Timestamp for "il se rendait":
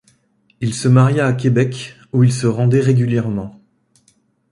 2.23-2.79